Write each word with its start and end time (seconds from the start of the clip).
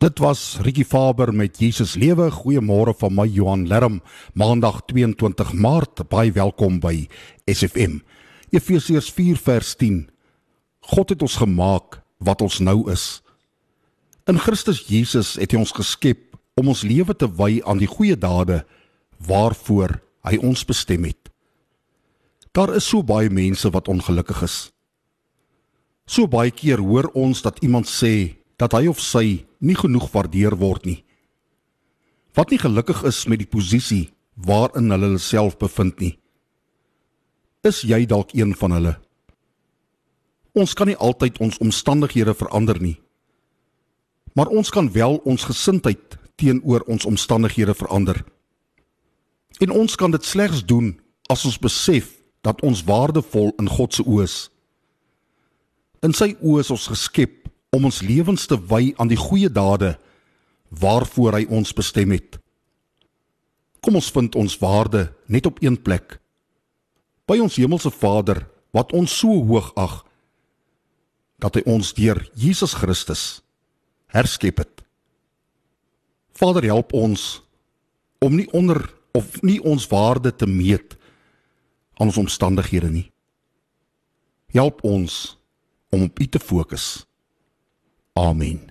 Dit 0.00 0.18
was 0.18 0.56
Ricky 0.64 0.84
Faber 0.84 1.28
met 1.34 1.58
Jesus 1.58 1.94
lewe. 1.94 2.30
Goeiemôre 2.32 2.94
van 2.96 3.12
my 3.12 3.26
Johan 3.28 3.66
Lerm. 3.68 3.98
Maandag 4.32 4.78
22 4.88 5.52
Maart. 5.52 6.08
Baie 6.08 6.32
welkom 6.32 6.78
by 6.80 7.04
SFM. 7.44 7.98
Efesiërs 8.48 9.10
4 9.12 9.36
vers 9.36 9.74
10. 9.76 10.08
God 10.88 11.12
het 11.12 11.20
ons 11.20 11.36
gemaak 11.36 12.00
wat 12.16 12.40
ons 12.40 12.62
nou 12.64 12.88
is. 12.88 13.20
In 14.24 14.40
Christus 14.40 14.86
Jesus 14.88 15.34
het 15.36 15.52
hy 15.52 15.60
ons 15.60 15.76
geskep 15.76 16.32
om 16.56 16.72
ons 16.72 16.80
lewe 16.80 17.12
te 17.12 17.28
wy 17.28 17.60
aan 17.68 17.84
die 17.84 17.92
goeie 17.92 18.16
dade 18.16 18.62
waarvoor 19.20 19.98
hy 20.24 20.40
ons 20.40 20.64
bestem 20.64 21.04
het. 21.12 21.28
Daar 22.56 22.72
is 22.72 22.88
so 22.88 23.04
baie 23.04 23.28
mense 23.28 23.68
wat 23.68 23.92
ongelukkig 23.92 24.46
is. 24.48 24.58
So 26.08 26.24
baie 26.24 26.56
keer 26.56 26.80
hoor 26.80 27.12
ons 27.12 27.44
dat 27.44 27.60
iemand 27.60 27.84
sê 27.84 28.39
dat 28.60 28.76
hy 28.76 28.90
of 28.92 29.00
sy 29.00 29.46
nie 29.64 29.76
genoeg 29.78 30.10
waardeer 30.12 30.56
word 30.60 30.84
nie. 30.84 31.00
Wat 32.36 32.52
nie 32.52 32.60
gelukkig 32.60 33.02
is 33.08 33.24
met 33.26 33.40
die 33.40 33.48
posisie 33.48 34.10
waarin 34.36 34.92
hulle 34.92 35.08
hulle 35.14 35.22
self 35.22 35.56
bevind 35.60 36.00
nie. 36.00 36.14
Is 37.64 37.82
jy 37.84 38.04
dalk 38.08 38.34
een 38.36 38.52
van 38.56 38.76
hulle? 38.76 38.94
Ons 40.56 40.74
kan 40.74 40.88
nie 40.90 40.98
altyd 40.98 41.38
ons 41.40 41.58
omstandighede 41.62 42.34
verander 42.34 42.80
nie. 42.80 42.98
Maar 44.34 44.52
ons 44.52 44.70
kan 44.70 44.92
wel 44.92 45.18
ons 45.24 45.44
gesindheid 45.44 46.16
teenoor 46.40 46.84
ons 46.88 47.04
omstandighede 47.04 47.74
verander. 47.74 48.22
En 49.60 49.70
ons 49.70 49.96
kan 49.96 50.10
dit 50.10 50.24
slegs 50.24 50.64
doen 50.64 50.94
as 51.28 51.44
ons 51.44 51.58
besef 51.60 52.16
dat 52.40 52.62
ons 52.64 52.84
waardevol 52.84 53.52
in 53.60 53.68
God 53.68 53.94
se 53.94 54.04
oë 54.06 54.24
is. 54.24 54.36
In 56.00 56.16
sy 56.16 56.32
oë 56.40 56.64
is 56.64 56.72
ons 56.72 56.88
geskep 56.92 57.39
om 57.70 57.86
ons 57.86 58.00
lewens 58.02 58.46
te 58.50 58.58
wy 58.58 58.90
aan 58.98 59.10
die 59.10 59.18
goeie 59.18 59.50
dade 59.50 59.94
waarvoor 60.70 61.38
hy 61.38 61.44
ons 61.50 61.72
bestem 61.74 62.10
het. 62.14 62.38
Kom 63.80 63.96
ons 63.98 64.10
vind 64.12 64.36
ons 64.38 64.56
waarde 64.60 65.08
net 65.30 65.46
op 65.46 65.60
een 65.62 65.78
plek. 65.78 66.18
By 67.30 67.38
ons 67.42 67.56
hemelse 67.58 67.92
Vader 67.94 68.42
wat 68.74 68.92
ons 68.94 69.14
so 69.22 69.40
hoog 69.46 69.70
ag 69.78 70.00
dat 71.40 71.56
hy 71.56 71.62
ons 71.70 71.94
deur 71.96 72.20
Jesus 72.38 72.74
Christus 72.76 73.40
herskep 74.10 74.60
het. 74.60 74.82
Vader 76.34 76.66
help 76.66 76.92
ons 76.96 77.40
om 78.20 78.34
nie 78.36 78.48
onder 78.56 78.82
of 79.16 79.40
nie 79.46 79.58
ons 79.62 79.86
waarde 79.90 80.32
te 80.34 80.46
meet 80.46 80.96
aan 82.00 82.10
ons 82.10 82.18
omstandighede 82.20 82.90
nie. 82.90 83.06
Help 84.50 84.82
ons 84.84 85.36
om 85.94 86.06
op 86.06 86.20
U 86.20 86.26
te 86.26 86.38
fokus. 86.42 87.06
Amen. 88.20 88.70